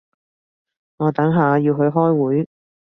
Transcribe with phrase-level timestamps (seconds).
[0.97, 2.49] 我等下要去開會